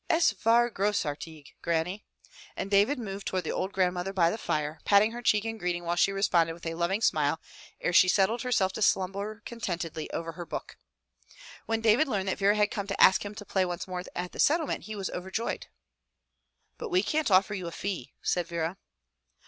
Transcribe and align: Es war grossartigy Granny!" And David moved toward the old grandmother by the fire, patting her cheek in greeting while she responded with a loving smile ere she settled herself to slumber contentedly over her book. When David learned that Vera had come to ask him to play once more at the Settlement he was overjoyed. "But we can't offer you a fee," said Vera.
Es 0.09 0.33
war 0.43 0.71
grossartigy 0.71 1.53
Granny!" 1.61 2.03
And 2.55 2.71
David 2.71 2.97
moved 2.97 3.27
toward 3.27 3.43
the 3.43 3.51
old 3.51 3.71
grandmother 3.71 4.11
by 4.11 4.31
the 4.31 4.37
fire, 4.39 4.79
patting 4.83 5.11
her 5.11 5.21
cheek 5.21 5.45
in 5.45 5.59
greeting 5.59 5.83
while 5.83 5.95
she 5.95 6.11
responded 6.11 6.53
with 6.53 6.65
a 6.65 6.73
loving 6.73 7.01
smile 7.01 7.39
ere 7.79 7.93
she 7.93 8.07
settled 8.07 8.41
herself 8.41 8.73
to 8.73 8.81
slumber 8.81 9.43
contentedly 9.45 10.09
over 10.09 10.31
her 10.31 10.43
book. 10.47 10.75
When 11.67 11.81
David 11.81 12.07
learned 12.07 12.29
that 12.29 12.39
Vera 12.39 12.55
had 12.55 12.71
come 12.71 12.87
to 12.87 12.99
ask 12.99 13.23
him 13.23 13.35
to 13.35 13.45
play 13.45 13.63
once 13.63 13.87
more 13.87 14.01
at 14.15 14.31
the 14.31 14.39
Settlement 14.39 14.85
he 14.85 14.95
was 14.95 15.11
overjoyed. 15.11 15.67
"But 16.79 16.89
we 16.89 17.03
can't 17.03 17.29
offer 17.29 17.53
you 17.53 17.67
a 17.67 17.71
fee," 17.71 18.15
said 18.23 18.47
Vera. 18.47 18.77